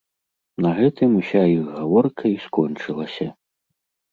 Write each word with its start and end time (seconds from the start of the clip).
На 0.65 0.69
гэтым 0.77 1.09
уся 1.19 1.43
іх 1.57 1.69
гаворка 1.77 2.25
і 2.33 2.35
скончылася. 2.47 3.27